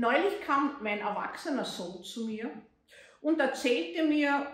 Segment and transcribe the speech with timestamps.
[0.00, 2.50] Neulich kam mein erwachsener Sohn zu mir
[3.20, 4.46] und erzählte mir,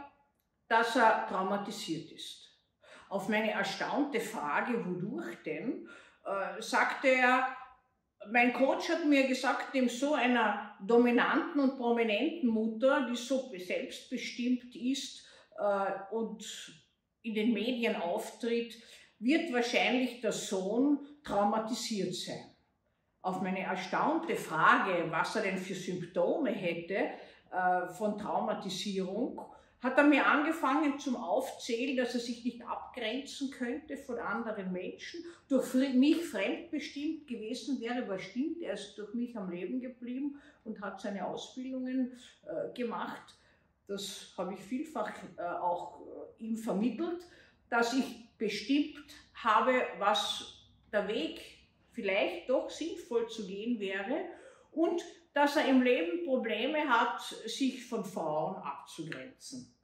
[0.67, 2.51] dass er traumatisiert ist.
[3.09, 5.89] Auf meine erstaunte Frage, wodurch denn,
[6.25, 7.57] äh, sagte er,
[8.33, 14.75] mein Coach hat mir gesagt, dem so einer dominanten und prominenten Mutter, die so selbstbestimmt
[14.75, 15.25] ist
[15.61, 16.45] äh, und
[17.23, 18.75] in den Medien auftritt,
[19.21, 22.56] wird wahrscheinlich der Sohn traumatisiert sein.
[23.27, 27.11] Auf meine erstaunte Frage, was er denn für Symptome hätte
[27.51, 29.41] äh, von Traumatisierung,
[29.83, 35.25] hat er mir angefangen zum Aufzählen, dass er sich nicht abgrenzen könnte von anderen Menschen,
[35.49, 40.81] durch mich fremdbestimmt gewesen wäre, aber stimmt, er ist durch mich am Leben geblieben und
[40.81, 42.13] hat seine Ausbildungen
[42.45, 43.35] äh, gemacht.
[43.89, 45.99] Das habe ich vielfach äh, auch
[46.39, 47.27] ihm vermittelt,
[47.71, 49.05] dass ich bestimmt
[49.35, 51.57] habe, was der Weg
[51.97, 54.27] vielleicht doch sinnvoll zu gehen wäre
[54.71, 59.75] und dass er im Leben Probleme hat, sich von Frauen abzugrenzen.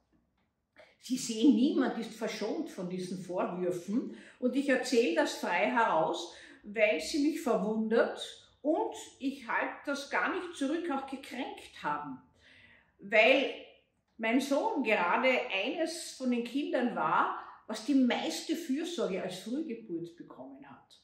[0.99, 6.33] Sie sehen, niemand ist verschont von diesen Vorwürfen und ich erzähle das frei heraus,
[6.63, 8.21] weil sie mich verwundert
[8.61, 12.21] und ich halte das gar nicht zurück, auch gekränkt haben.
[12.99, 13.53] Weil
[14.17, 20.63] mein Sohn gerade eines von den Kindern war, was die meiste Fürsorge als Frühgeburt bekommen
[20.69, 20.99] hat.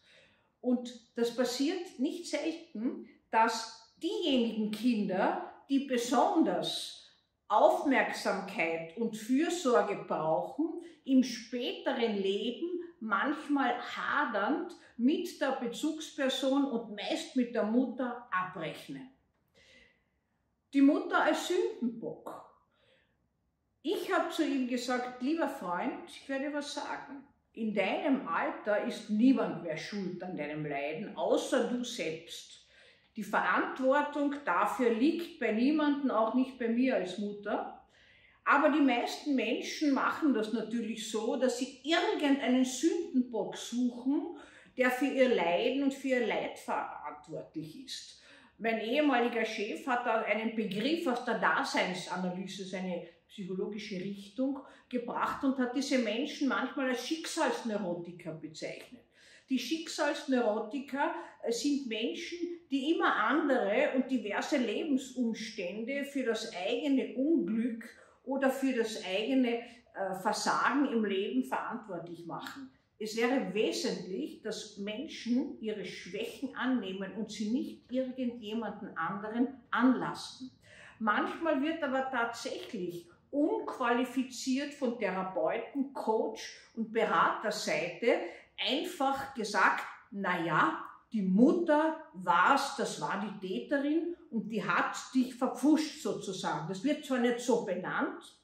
[0.61, 7.07] Und das passiert nicht selten, dass diejenigen Kinder, die besonders
[7.47, 12.67] Aufmerksamkeit und Fürsorge brauchen, im späteren Leben
[12.99, 19.09] manchmal hadernd mit der Bezugsperson und meist mit der Mutter abrechnen.
[20.73, 22.45] Die Mutter als Sündenbock.
[23.81, 27.25] Ich habe zu ihm gesagt, lieber Freund, ich werde was sagen.
[27.59, 32.65] In deinem Alter ist niemand mehr schuld an deinem Leiden, außer du selbst.
[33.17, 37.85] Die Verantwortung dafür liegt bei niemandem, auch nicht bei mir als Mutter.
[38.45, 44.37] Aber die meisten Menschen machen das natürlich so, dass sie irgendeinen Sündenbock suchen,
[44.77, 48.21] der für ihr Leiden und für ihr Leid verantwortlich ist.
[48.61, 54.59] Mein ehemaliger Chef hat da einen Begriff aus der Daseinsanalyse, seine psychologische Richtung
[54.89, 59.03] gebracht und hat diese Menschen manchmal als Schicksalsneurotiker bezeichnet.
[59.49, 62.37] Die Schicksalsneurotiker äh, sind Menschen,
[62.69, 67.85] die immer andere und diverse Lebensumstände für das eigene Unglück
[68.23, 72.69] oder für das eigene äh, Versagen im Leben verantwortlich machen.
[73.01, 80.51] Es wäre wesentlich, dass Menschen ihre Schwächen annehmen und sie nicht irgendjemanden anderen anlasten.
[80.99, 88.19] Manchmal wird aber tatsächlich unqualifiziert von Therapeuten, Coach und Beraterseite
[88.57, 90.83] einfach gesagt, na ja,
[91.13, 96.67] die Mutter war's, das war die Täterin und die hat dich verpfuscht sozusagen.
[96.67, 98.37] Das wird zwar nicht so benannt,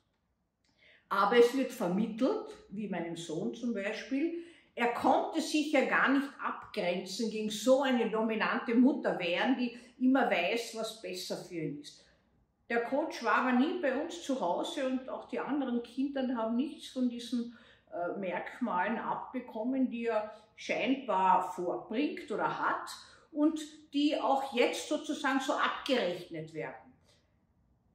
[1.09, 4.44] aber es wird vermittelt, wie meinem Sohn zum Beispiel,
[4.75, 10.30] er konnte sich ja gar nicht abgrenzen gegen so eine dominante Mutter wehren, die immer
[10.30, 12.06] weiß, was besser für ihn ist.
[12.69, 16.56] Der Coach war aber nie bei uns zu Hause und auch die anderen Kinder haben
[16.56, 17.58] nichts von diesen
[17.91, 22.90] äh, Merkmalen abbekommen, die er scheinbar vorbringt oder hat
[23.31, 23.59] und
[23.94, 26.84] die auch jetzt sozusagen so abgerechnet werden.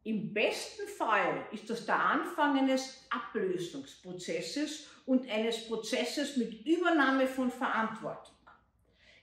[0.02, 7.50] Im besten Fall ist das der Anfang eines Ablösungsprozesses und eines Prozesses mit Übernahme von
[7.50, 8.36] Verantwortung.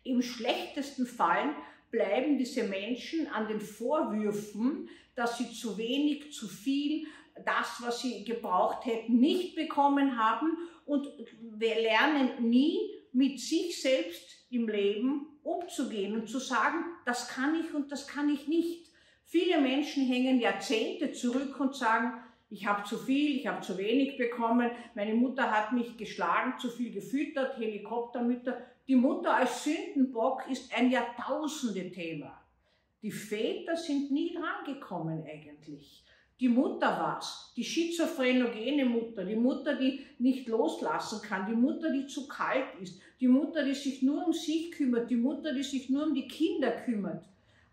[0.03, 1.55] Im schlechtesten Fall
[1.89, 7.07] bleiben diese Menschen an den Vorwürfen, dass sie zu wenig, zu viel,
[7.43, 11.07] das, was sie gebraucht hätten, nicht bekommen haben und
[11.41, 12.77] wir lernen nie
[13.13, 18.29] mit sich selbst im Leben umzugehen und zu sagen, das kann ich und das kann
[18.29, 18.91] ich nicht.
[19.29, 22.13] Viele Menschen hängen Jahrzehnte zurück und sagen,
[22.49, 26.69] ich habe zu viel, ich habe zu wenig bekommen, meine Mutter hat mich geschlagen, zu
[26.69, 28.57] viel gefüttert, Helikoptermütter.
[28.87, 32.41] Die Mutter als Sündenbock ist ein Jahrtausende-Thema.
[33.01, 36.05] Die Väter sind nie drangekommen eigentlich.
[36.39, 42.07] Die Mutter war's, die schizophrenogene Mutter, die Mutter, die nicht loslassen kann, die Mutter, die
[42.07, 45.89] zu kalt ist, die Mutter, die sich nur um sich kümmert, die Mutter, die sich
[45.89, 47.25] nur um die Kinder kümmert.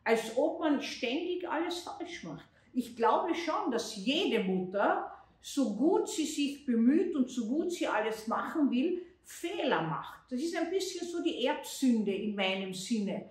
[0.05, 2.47] Als ob man ständig alles falsch macht.
[2.73, 5.11] Ich glaube schon, dass jede Mutter,
[5.41, 10.31] so gut sie sich bemüht und so gut sie alles machen will, Fehler macht.
[10.31, 13.31] Das ist ein bisschen so die Erbsünde in meinem Sinne.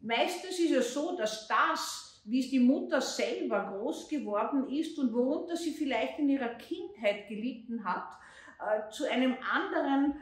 [0.00, 5.12] Meistens ist es so, dass das, wie es die Mutter selber groß geworden ist und
[5.12, 8.08] worunter sie vielleicht in ihrer Kindheit gelitten hat,
[8.60, 10.14] äh, zu einem anderen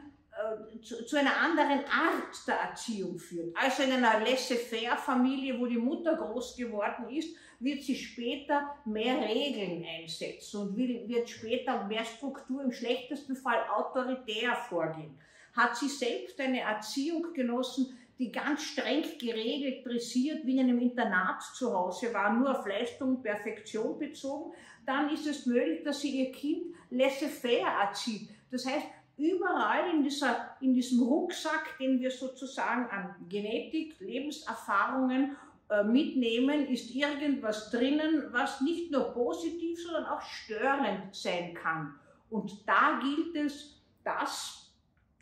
[0.81, 3.55] zu, zu, einer anderen Art der Erziehung führt.
[3.55, 9.85] Also in einer laissez-faire-Familie, wo die Mutter groß geworden ist, wird sie später mehr Regeln
[9.85, 15.19] einsetzen und wird später mehr Struktur, im schlechtesten Fall autoritär vorgehen.
[15.55, 21.43] Hat sie selbst eine Erziehung genossen, die ganz streng geregelt, dressiert, wie in einem Internat
[21.55, 24.53] zu Hause war, nur auf Leistung und Perfektion bezogen,
[24.85, 28.29] dann ist es möglich, dass sie ihr Kind laissez-faire erzieht.
[28.51, 28.85] Das heißt,
[29.17, 35.35] überall in, dieser, in diesem Rucksack, den wir sozusagen an Genetik, Lebenserfahrungen
[35.69, 41.95] äh, mitnehmen, ist irgendwas drinnen, was nicht nur positiv, sondern auch störend sein kann.
[42.29, 44.73] Und da gilt es, das,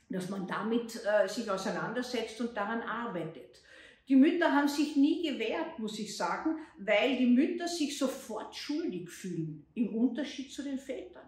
[0.09, 3.61] dass man damit äh, sich auseinandersetzt und daran arbeitet.
[4.07, 9.07] Die Mütter haben sich nie gewehrt, muss ich sagen, weil die Mütter sich sofort schuldig
[9.09, 11.27] fühlen, im Unterschied zu den Vätern.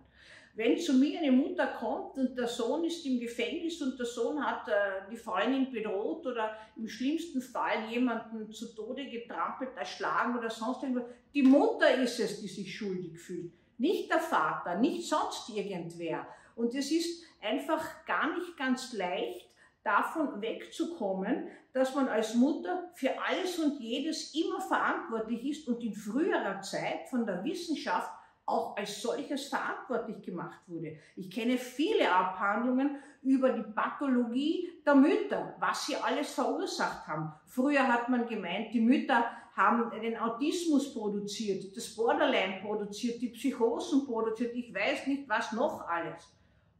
[0.56, 4.45] Wenn zu mir eine Mutter kommt und der Sohn ist im Gefängnis und der Sohn
[4.45, 10.50] hat äh, die Freundin bedroht oder im schlimmsten Fall jemanden zu Tode getrampelt, erschlagen oder
[10.50, 13.51] sonst irgendwas, die Mutter ist es, die sich schuldig fühlt.
[13.77, 16.27] Nicht der Vater, nicht sonst irgendwer.
[16.56, 19.51] Und es ist einfach gar nicht ganz leicht,
[19.83, 25.94] davon wegzukommen, dass man als Mutter für alles und jedes immer verantwortlich ist und in
[25.94, 28.12] früherer Zeit von der Wissenschaft
[28.51, 30.98] auch als solches verantwortlich gemacht wurde.
[31.15, 37.31] Ich kenne viele Abhandlungen über die Pathologie der Mütter, was sie alles verursacht haben.
[37.45, 39.25] Früher hat man gemeint, die Mütter
[39.56, 45.88] haben den Autismus produziert, das Borderline produziert, die Psychosen produziert, ich weiß nicht was noch
[45.88, 46.33] alles.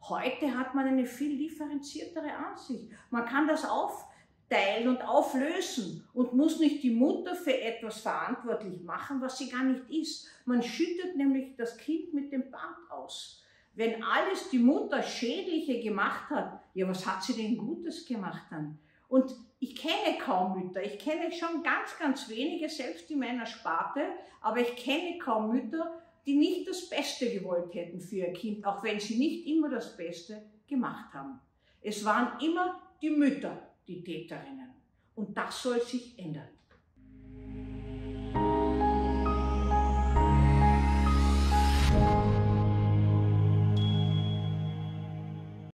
[0.04, 2.90] Heute hat man eine viel differenziertere Ansicht.
[3.12, 4.08] Man kann das auf
[4.51, 9.63] teilen und auflösen und muss nicht die Mutter für etwas verantwortlich machen, was sie gar
[9.63, 10.27] nicht ist.
[10.45, 13.44] Man schüttet nämlich das Kind mit dem Bad aus.
[13.74, 18.77] Wenn alles die Mutter Schädliche gemacht hat, ja, was hat sie denn Gutes gemacht dann?
[19.07, 20.83] Und ich kenne kaum Mütter.
[20.83, 24.01] Ich kenne schon ganz, ganz wenige, selbst in meiner Sparte,
[24.42, 28.83] aber ich kenne kaum Mütter, die nicht das Beste gewollt hätten für ihr Kind, auch
[28.83, 31.39] wenn sie nicht immer das Beste gemacht haben.
[31.81, 34.69] Es waren immer die Mütter, die Täterinnen.
[35.16, 36.50] Und das soll sich ändern.